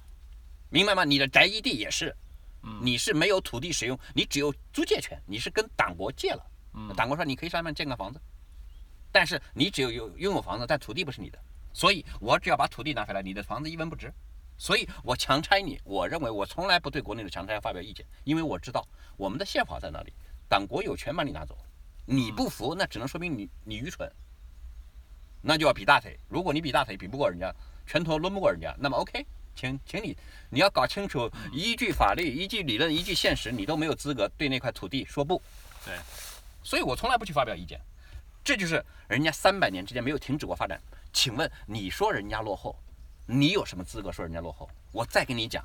[0.70, 1.04] 明白吗？
[1.04, 2.16] 你的宅基地也是，
[2.84, 6.46] 你是没有土地使用，你只有租借权，你是跟党国借了，
[6.96, 8.22] 党国说你可以上面建个房子。
[9.12, 11.40] 但是你只有有拥有房子，但土地不是你的，
[11.74, 14.14] 所以我只要把土地拿回来，你的房子一文不值。
[14.62, 20.14] 所以我强拆你，我认为我从来不对国内的强拆发表意见，因为我知道我们的宪法在那里，
[20.48, 21.58] 党国有权把你拿走，
[22.06, 24.08] 你不服，那只能说明你你愚蠢，
[25.42, 26.16] 那就要比大腿。
[26.30, 27.52] 如果你比大腿比不过人家，
[27.88, 30.16] 拳头抡不过人家，那么 OK，请请你
[30.52, 35.42] 你要搞清楚，依据法律、依据理论、依据现实，你都没有资格对那块土地说不。
[35.84, 35.96] 对，
[36.62, 37.82] 所以我从来不去发表意见。
[38.44, 40.80] 这就是人家三百年之间没有停止过发展。
[41.12, 42.78] 请问你说人家落后，
[43.34, 44.70] 你有什么资格说人家落后？
[44.92, 45.64] 我再跟你讲，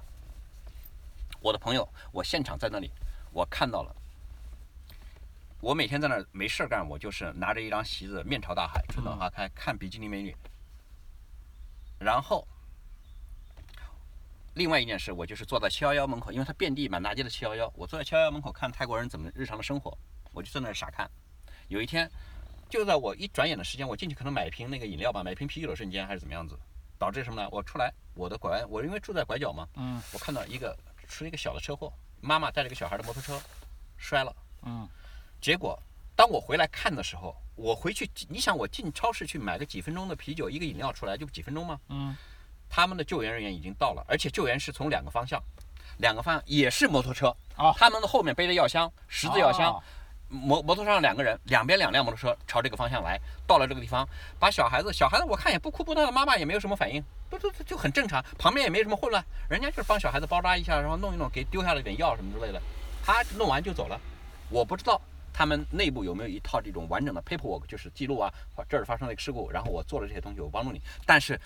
[1.40, 2.92] 我的朋友，我现场在那里，
[3.32, 3.94] 我看到了。
[5.60, 10.36] 我每天在那儿没事干，我就是拿着一张席子，面朝大海，春暖花开，看比基尼美女。
[11.98, 12.46] 然后，
[14.54, 19.98] 另外一件事，我就是坐在七幺幺门口，因为它遍地满大街的七幺幺，我坐在七幺幺门口看泰国人怎么日常的生活，
[20.32, 21.10] 我就在那儿傻看。
[21.66, 22.08] 有一天，
[22.70, 26.56] 就在我一转眼的时间，我进去可能买瓶那个饮料吧，买瓶啤酒的瞬间，还是怎么样子，
[26.98, 27.48] 导致什么呢？
[27.50, 30.76] 我出来，我的拐弯，我因为住在拐角嘛，嗯我看到一个
[31.08, 33.40] 出了一个小的车祸，妈妈带着个小孩的摩托车
[33.96, 34.88] 摔了，嗯
[35.40, 35.80] 结果
[36.14, 41.78] 当我回来看的时候，我回去，你想我进超市去买个几分钟的啤酒，一个饮料出来就几分钟吗？
[41.88, 42.16] 嗯
[42.68, 45.40] 他们的救援人员已经到了，而且救援是从两个方向，
[45.98, 49.82] 两个方向也是摩托车，哦他们的后面背着药箱，十字药箱，哦
[50.28, 54.08] 摩摩托车上两个人，两边两辆摩托车朝这个方向来，到了这个地方，
[54.38, 62.60] 把小孩子，小孩子我看也不哭不闹的，妈妈也没有什么反应，不不不就很正常，旁边也没什么混乱，人家就是帮小孩子包扎一下，然后弄一弄，给丢下了点药什么之类的，
[63.04, 64.00] 他弄完就走了，
[64.50, 65.00] 我不知道。
[65.38, 68.32] 他们内部有没有一套这种完整的 paperwork，就是记录啊，
[68.70, 71.38] 这儿发生了一个事故，然后我做了这些东西，我帮助你，但是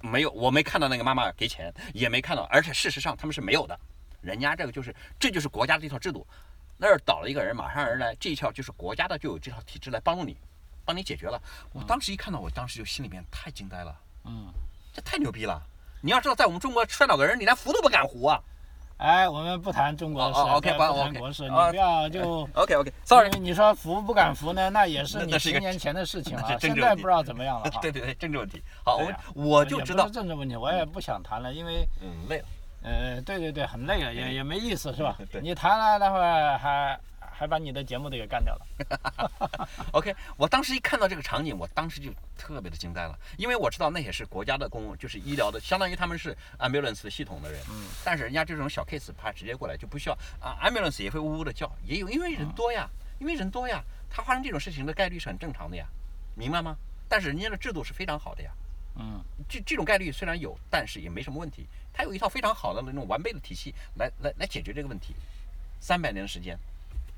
[0.00, 3.78] 没有，我没看到那个妈妈给钱，也没看到，而且事实上他们是没有的，
[4.20, 6.26] 人家这个就是这就是国家的一套制度，
[6.78, 10.36] 那儿倒了一个人，马上人来，这一套就是国家的就有这套体制来帮助你，
[10.84, 11.40] 帮你解决了。
[11.72, 14.46] 我当时一看到，我当时就心里面太惊呆了，嗯，
[14.92, 15.60] 这太牛逼了！
[16.00, 18.40] 你要知道，在我们中国摔倒个人，你连扶都不敢扶啊。
[18.98, 22.48] 哎，我们不谈中国的事，，OK，不谈不，OK，国事，你哦不要就。
[22.54, 27.70] OK OK，Sorry，你说扶不敢扶呢，那也是你十年前的事情了，现在不知道怎么样了。
[27.80, 28.60] 对对对，政治问题。
[28.84, 32.44] 好，我我就知道政治问题，我也不想谈了，因为嗯，累了。
[32.82, 35.40] 呃，对对对，很累了，也也没意思，是吧 对？
[35.40, 39.68] 你谈了，待会儿还还把你的节目都给干掉了。
[39.92, 47.60] OK，我当时一看到这个场景，我当时就特别的惊呆了，因为我知道那也是国家的公，就是医疗的，相当于他们是 ambulance 系统的人。
[47.70, 47.86] 嗯。
[48.04, 52.88] 但是人家这种小 case，怕直接过来就不需要啊，ambulance 也会呜呜的叫，也有因为人多呀，
[53.18, 55.86] 因为人多呀，他发生这种事情的概率是很正常的呀，
[56.34, 56.76] 明白吗？
[57.08, 58.50] 但是人家的制度是非常好的呀，
[58.96, 61.66] 嗯这这种概率虽然有，但是也没什么问题，
[61.98, 65.16] 它有一套非常好的那种完备的体系来来来解决这个问题，
[65.80, 66.56] 三百年的时间。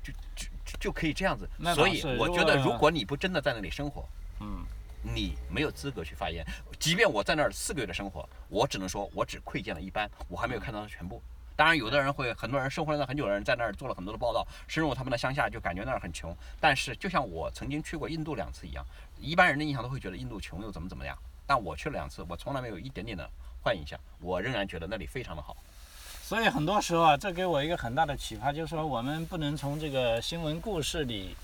[0.03, 4.03] 就就就就可以这样子所以我觉得，如果你不真的在那里生活，
[4.39, 4.65] 嗯，
[5.03, 6.43] 你没有资格去发言。
[6.79, 11.21] 即便我在那儿四个月的生活，我只能说我只窥见了一般，我还没有看到全部。
[11.55, 16.35] 当然，有的人会，很多人生活了很久的人在那儿做了很多的报道，深入他们的乡下，就感觉那儿很穷。
[16.59, 18.83] 但是，就像我曾经去过印度两次一样，
[19.19, 21.15] 一般人的印象都会觉得印度穷又怎么怎么样。
[21.45, 23.29] 但我去了两次，我从来没有一点点的
[23.63, 25.55] 坏印象，我仍然觉得那里非常的好。
[26.23, 31.35] 所以很多时候啊，这给我一个很大的启发，就是说我们不能从这个新闻故事里，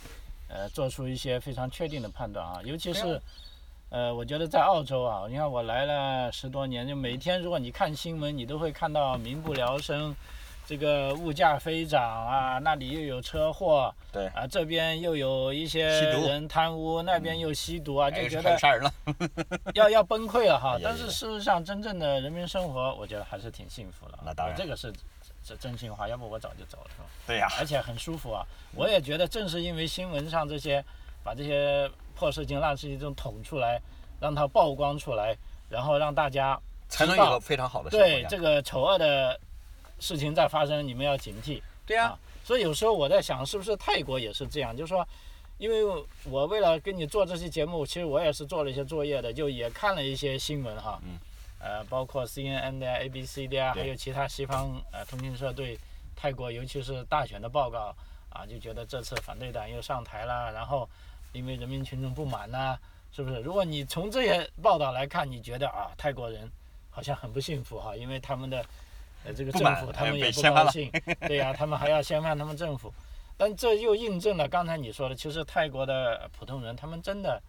[0.47, 2.61] 呃，做出一些非常确定的判断啊。
[2.63, 3.21] 尤其是，
[3.89, 10.15] 呃，我觉得在澳洲啊，你看我来了十多年，就每天如果你看新闻，你都会看到民不聊生。
[10.67, 18.93] 这个物价飞涨啊，那里又有车祸，对啊，这边又有一些人贪污，那边又吸毒啊，就觉得杀人了，
[19.75, 20.77] 要要崩溃了哈。
[20.83, 24.19] 但是事实上，真正的人民生活，我觉得还是挺幸福的。
[24.25, 24.93] 那当然，这个是
[25.41, 27.05] 是真心话，要不我早就走了，是吧？
[27.25, 27.47] 对呀。
[27.57, 30.83] 而且很舒服啊，我也觉得正是因为新闻上这些，
[31.23, 33.81] 把这些破事情、烂事情都捅出来，
[34.19, 35.33] 让它曝光出来，
[35.69, 39.39] 然后让大家才能有个非常好的对这个丑恶的。
[39.99, 41.61] 事情在发生，你们要警惕。
[41.85, 44.75] 对呀，所以有时候我在想，是不是泰国也是这样？
[44.75, 45.07] 就是说，
[45.57, 50.99] 因为我为了跟你做这期节目，其实我也是做了一些作业的，就也看了一些新闻哈。
[51.05, 51.17] 嗯。
[51.59, 55.79] 呃，包括 CNN 的、ABC 的啊，还有其他西方呃通讯社对
[56.15, 57.95] 泰国，尤其是大选的报告
[58.29, 60.87] 啊，就觉得这次反对党又上台了，然后
[61.33, 62.77] 因为人民群众不满呐，
[63.11, 63.39] 是不是？
[63.39, 66.47] 如果你从这些报道来看，你觉得啊，泰国人
[66.91, 68.63] 好像很不幸福哈，因为他们的。
[69.25, 70.89] 呃，这个政府他们也不高兴，
[71.27, 72.93] 对呀，他们还要先翻他们政府，
[73.35, 77.41] 但这又印证了刚才你说的，其实泰国的普通人他们真的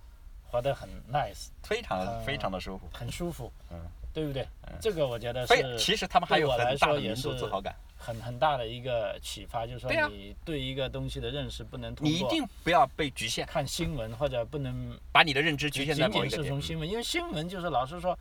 [0.51, 3.79] 活得很 nice，非常非常的舒服，很舒服，嗯，
[4.13, 4.47] 对不对？
[4.81, 18.19] 这个我觉得是，其实他们还有很大的民族自豪感，很很大的一个启发，就是说你对一个东西的认识不能通过，你一定不要被局限，看新闻或者不能把你的认知局限在某一个是从新闻，因为新闻就是老是说。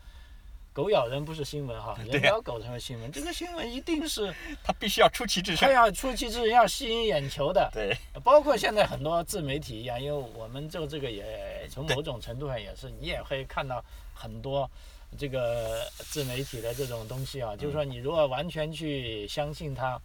[0.77, 3.11] 狗咬人不是新闻哈，人咬狗才是新闻。
[3.11, 4.31] 这个新闻一定是，
[4.63, 7.67] 它必须要出奇制胜，它要出奇制胜，要吸引眼球的。
[7.73, 14.69] 对，包括现在很多自媒体一样，因为我们做这个也从某种程度上也是，你也会看到很多
[15.17, 17.55] 这个自媒体的这种东西啊。
[17.55, 19.99] 就是说，你如果完全去相信它，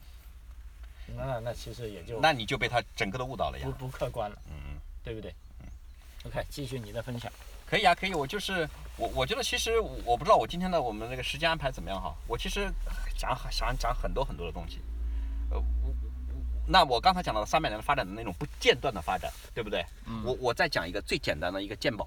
[1.15, 5.35] 那那其实也就那你就被他整个的误导了呀，不不客观了，嗯嗯，对不对？
[5.61, 5.67] 嗯
[6.25, 7.31] ，OK，继续你的分享。
[7.73, 8.13] 可以啊，可以。
[8.13, 12.15] 我就是我，我觉得其实我不知道我今天的我们那个时间安排怎么样哈。
[12.29, 12.71] 我其实
[13.17, 14.79] 讲想讲很多很多的东西。
[15.51, 15.95] 呃，我
[16.69, 19.83] 那我刚才讲到了三百年的发展的那种不间断的发展，对不对？
[20.07, 20.23] 嗯。
[20.23, 22.07] 我我再讲一个最简单的一个鉴宝，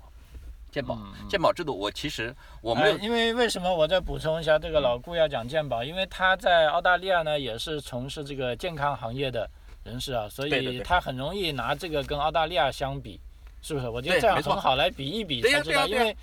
[0.71, 1.75] 鉴宝，鉴宝制度。
[1.75, 9.49] 我其实我没有，因为为什么我再补充一下，这个老顾要讲鉴宝，因为他在澳大利亚呢也是从事这个健康行业的
[9.83, 13.19] 人士啊，所以他很容易拿这个跟澳大利亚相比。
[13.65, 13.89] 是不是？
[13.89, 16.15] 我觉得这样很好，来比一比才知道，因为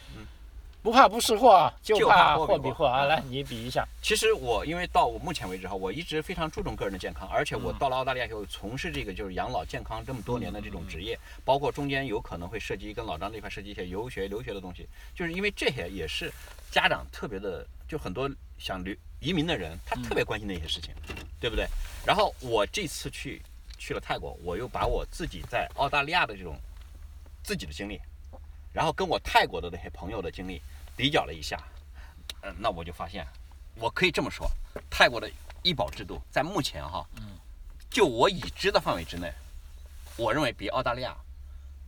[0.81, 3.05] 不怕不识货啊，就怕货比货啊。
[3.05, 3.85] 来，你比一下。
[4.00, 16.33] 其实我因为到我目前为止哈，我一直非常注重个人的健康，而且我到了澳大利亚以后，从事这个就是养老健康这么多年的这种职业，包括中间有可能会涉及跟老张这块涉及一些游学、留学的东西，就是因为这些也是
[16.70, 20.92] 家长特别的，就很多想留移民的人，他特别关心的一些事情，
[21.40, 21.66] 对不对？
[22.05, 23.40] 然后我这次去
[23.78, 26.57] 去了泰国，我又把我自己在澳大利亚的这种。
[27.42, 28.00] 自己的经历，
[28.72, 30.62] 然后跟我泰国的那些朋友的经历
[30.96, 31.59] 比较了一下，
[32.42, 33.26] 嗯，那我就发现，
[33.74, 34.50] 我可以这么说，
[34.88, 35.31] 泰国的
[35.62, 37.38] 医保制度在目前哈，嗯，
[37.90, 39.33] 就我已知的范围之内，
[40.16, 41.16] 我认为比澳大利亚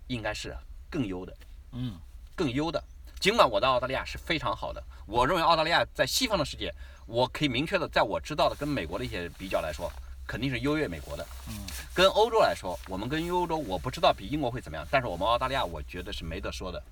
[0.09, 0.57] 应该是
[0.91, 1.37] 更优的，
[1.73, 1.99] 嗯，
[2.35, 2.83] 更优的。
[3.21, 6.75] 尽管我在澳大利亚是非常好的，我认为澳大利亚在西方的世界，
[7.07, 9.91] 我可以明确的在我知道的跟美国的一些比较来说。
[10.27, 11.55] 肯定是优越美国的，嗯，
[11.93, 16.83] 跟欧洲来说，我们跟欧洲，我不知道比英国会怎么样，但是我们澳大利亚，我觉得是没得说的，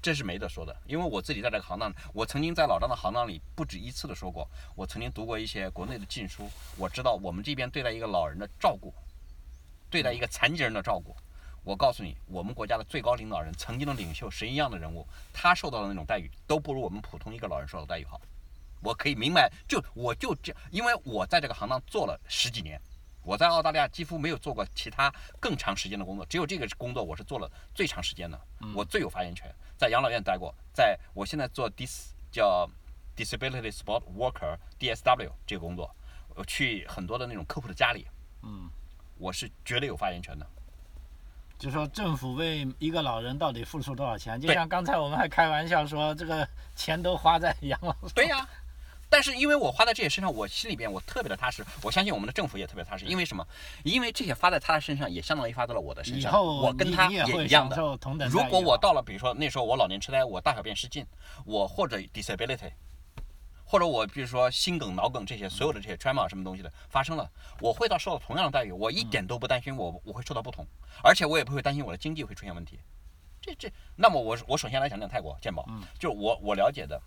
[0.00, 8.94] 这是没得说的，因为我自己在这个行当，我曾经在老张的行当里不止一次的说过，我曾经读过一些国内的禁书，我知道我们这边对待一个老人的照顾，
[9.90, 11.16] 对待一个残疾人的照顾，
[11.64, 18.20] 我告诉你，我们国家的最高领导人，曾经的领袖，神一样的人物，他受到的那种待遇，都不如我们普通一个老人受到待遇好。
[18.80, 22.80] 我可以明白，就我就这样，因为我在这个行当做了十几年，
[23.22, 28.40] 我在澳大利亚几乎没有做过其他更长时间的工作，只有这个工作我是做了最长时间的，
[28.74, 32.68] 我最有发言权，在养老院待过，在我现在做 dis 叫
[33.16, 35.94] disability support worker DSW 这个工作，
[36.34, 38.06] 我去很多的那种客户的家里，
[38.42, 38.70] 嗯，
[39.18, 40.46] 我是绝对有发言权的。
[41.58, 44.40] 就说政府为一个老人到底付出多少钱？
[44.40, 47.92] 就像刚才我们还开玩笑说，这个钱都花在养老。
[48.14, 48.48] 对呀。
[49.10, 53.06] 但是因为我花在这些身上，我心里边我特别的踏实，我相信我们的政府也特别踏实。
[53.06, 53.46] 因为什么？
[53.82, 56.30] 因为这些发在他的身上，也相当于发到了我的身上。
[56.30, 57.76] 以后我跟他也一样的。
[57.98, 61.06] 同等如果我到了，比如说那时候我老年痴呆，我大小便失禁，
[61.46, 62.70] 我或者 disability，
[63.64, 70.66] 或者我比如说心梗、脑梗这些所有的这些 trauma 什么东西的发生了，我会到受到同样的待遇，我一点都不担心我我会受到不同，
[71.02, 72.78] 而且我也不会担心我的经济会出现问题。
[73.40, 75.66] 这这，那么我我首先来讲讲泰国健保，
[75.98, 77.00] 就是我我了解的。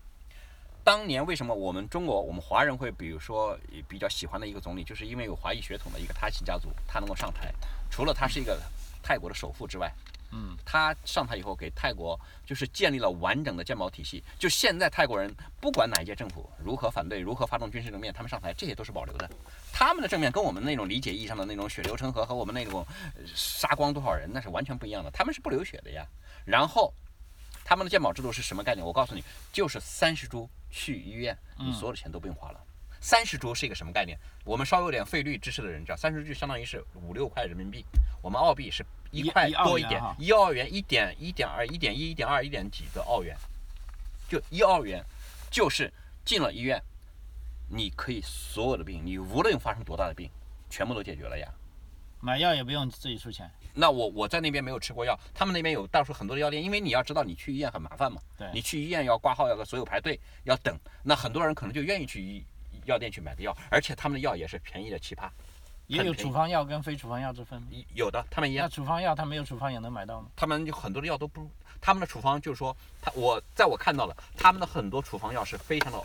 [0.83, 7.53] 当年为什么我们中国我们华人会比如说比较喜欢的一个总理，就是因为有华裔血统的一个他姓家族，他能够上台，
[7.89, 8.59] 除了他是一个
[9.03, 9.93] 泰国的首富之外，
[10.31, 14.23] 嗯，他上台以后给泰国就是建立了完整的鉴宝体系。
[14.39, 19.29] 就现在泰国人不管哪一届政府如何反对，如何发动军事政变，他们上台这些都是保留的。
[19.71, 25.11] 他们的正面跟我们那种理解意义上的那种血流成河和我们那种呃杀光多少人那是完全不一样的。
[25.11, 26.05] 他们是不流血的呀。
[26.45, 26.93] 然后
[27.63, 28.85] 他们的鉴宝制度是什么概念？
[28.85, 32.59] 我告诉你，就是三十株去医院，你所有的钱都不用花了。
[32.99, 34.17] 三十株是一个什么概念？
[34.45, 37.83] 我们稍微有点费率知识的人知道，三十株相当于是五六块人民币，
[38.21, 43.35] 我们澳币是一块多一点，一澳元一点一点二、一点一、一点二、一点几的澳元，
[44.29, 45.03] 就一澳元，
[45.49, 45.91] 就是
[46.23, 46.79] 进了医院，
[47.67, 50.29] 你可以所有的病，你无论发生多大的病，
[50.69, 51.47] 全部都解决了呀。
[52.19, 53.49] 买药也不用自己出钱。
[53.73, 62.43] 那我我在那边没有吃过药，他们那边有到处很多的药店，因为你要知道你去医院很麻烦嘛，对你去医院要挂号，要所有排队，要等，那很多人可能就愿意去医
[62.85, 65.29] 药店去买的药，而且他们的药也是便宜的奇葩，
[65.87, 67.67] 也有处方药跟非处方药之分吗。
[67.93, 70.27] 有的他们一样那，处方药他没有处方也能买到吗？
[70.35, 75.99] 他们有很多的药都不，他们的处方就是说，他我在我看到了，他们的很多处方药是非常的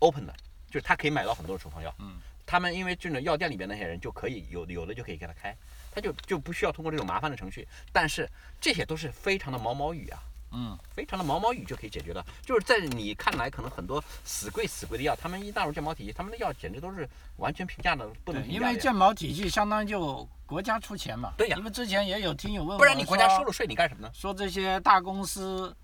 [0.00, 0.34] open 的，
[0.70, 1.94] 就是他可以买到很多的处方药。
[1.98, 2.16] 嗯。
[2.44, 5.56] 他们因为这种药店里边那些人就可以有有的就可以给他开，
[5.94, 7.68] 他就就不需要通过这种麻烦的程序。
[7.92, 8.28] 但是
[8.60, 10.18] 这些都是非常的毛毛雨啊，
[10.52, 12.24] 嗯，非常的毛毛雨就可以解决的。
[12.42, 18.46] 就是在你看来，可能很多死贵死贵的药，他们一纳入健保体系，他们的药简直都是完全平价的，不能。
[18.48, 21.32] 因为健保体系相当于就国家出钱嘛。
[21.36, 24.10] 对呀因为之前也有听友问我，不然你国家收了税，你干什么呢？
[24.14, 25.74] 说这些大公司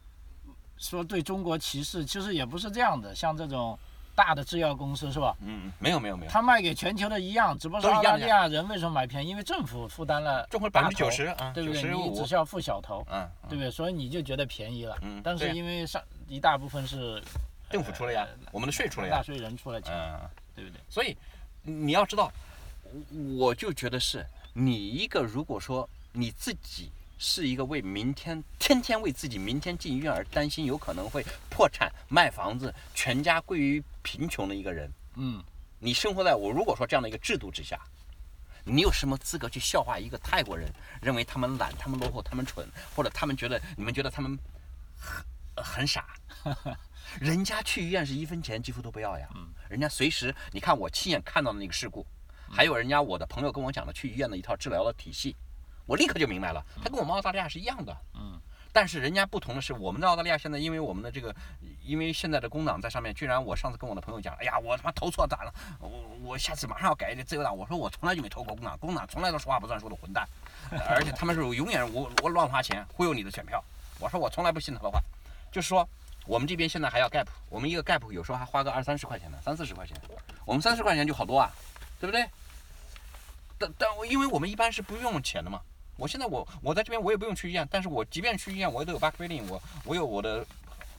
[0.77, 3.15] 说对中国歧视，其实也不是这样的。
[3.15, 3.79] 像这种
[4.19, 5.33] 大的制药公司是吧？
[5.43, 9.31] 嗯，没有没有没有，他卖给全球的一样，只不过是澳大利亚人为什么买便宜？
[9.31, 11.81] 因为政府负担了百分之九十啊，对不对？
[11.81, 13.71] 你只，需要付小头，嗯，对不对？
[13.71, 14.99] 所以你就觉得便宜了。
[15.03, 17.23] 嗯，但是因为上一大部分是
[17.71, 20.81] 政府出了呀，我们的税出了呀，纳税人出了钱，嗯，对不对？
[20.91, 21.17] 所以
[21.63, 22.33] 你要知道，
[23.39, 35.43] 我就觉得是你一个如果说你自己是一个为明天天天为自己明天进医院而担心，有可能会破产、卖房子、全家归于贫穷的一个人，嗯，
[35.81, 37.79] 你生活在我如果说这样的一个制度之下，
[38.65, 44.39] 你有什么资格去笑话一个泰国人，认为他们懒、他们落后、他们蠢，或者他们觉得你们觉得他们
[44.97, 46.07] 很很傻？
[47.21, 49.49] 人家去医院是一分钱几乎都不要呀，嗯。
[49.69, 52.07] 人家随时你看我亲眼看到的那个事故，
[52.49, 55.35] 还有人家我的朋友跟我讲的去医院的一套治疗的体系，
[55.89, 57.97] 我立刻就明白了，他跟我们澳大利亚是一样的。
[58.15, 58.41] 嗯。
[58.71, 61.35] 但是人家不同的是，我们的澳大利亚现在因为我们的这个，
[61.83, 65.89] 因为现在的工党在上面，居然我上次跟我的朋友讲，哎呀，我他妈投错党了，我
[66.23, 67.57] 我下次马上要改自由党。
[67.57, 70.29] 我说我从来就没投过工党，工党从来都说话不算数的混蛋，
[70.87, 73.65] 而且他们是永远我我乱花钱忽悠你的选票。
[73.99, 75.01] 我说我从来不信他的话，
[75.51, 75.89] 就是说
[76.27, 79.97] 我们这边现在还要 gap，我们一个 gap 有时候还花个二三十块钱呢，三四十块钱，
[80.45, 81.51] 我们三十块钱就好多啊，
[81.99, 82.29] 对不对？
[83.59, 85.61] 但但我因为我们一般是不用钱的嘛。
[85.99, 90.47] 我现在我我在这边我也不用去医院，但是我即便去医院，我也都有 back billing，我我有我的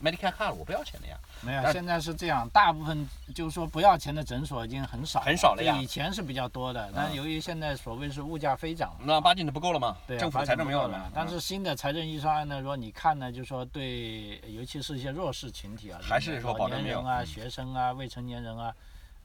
[0.04, 1.16] Medicare card，我不要钱的呀。
[1.40, 9.96] 没有，现在是这样，大部分就是说不要钱的诊所已经很少很少了呀以前是比较多的，但嗯由于现在所谓是物价飞涨嘛，那八斤的不够了嘛？
[10.06, 11.10] 对啊，政府发财政没有了。
[11.14, 18.74] 但是新的财政预算案呢，如果你看呢，就是说对，尤其是一些弱势群体啊，还是说老保证没有年人啊、嗯学生啊、未成年人啊，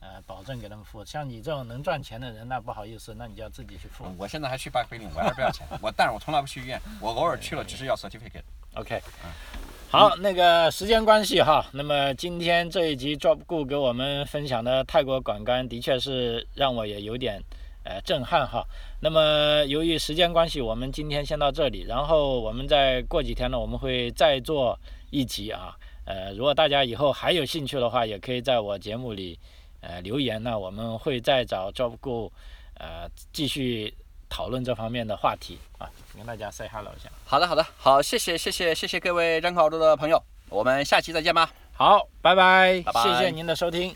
[0.05, 1.03] 呃，保证给他们付。
[1.03, 4.05] 像你这种能赚钱的人，那不好意思，那你就要自己去付。
[4.17, 5.65] 我现在还去 back billing，我还是不要钱。
[5.81, 8.43] 我但是我从来不去医院，我偶尔去了只是要 certificate。
[8.75, 9.01] OK，
[9.89, 17.41] 好，那个时间关系哈，那么今天这一集 Drop 顾给我们分享的泰国管干，的确是让我也有点
[17.83, 18.63] 呃震撼哈。
[19.01, 24.77] 那么由于时间关系，我们今天先到这里，然后我们再过几天呢，我们会再做
[25.09, 25.75] 一集啊。
[26.05, 29.39] 呃，如果大家以后还有兴趣的话，也可以在我节目里
[29.87, 32.31] 呃留言呢，我们会再找 Job Go，
[32.79, 33.93] 呃继续
[34.27, 37.09] 讨论这方面的话题啊，跟大家 say hello 一下。
[37.25, 41.51] 好的，好的，好，谢谢，谢谢，谢谢各位张考洲的朋友，我们下期再见吧。
[41.73, 43.95] 好，拜拜，拜拜谢谢您的收听。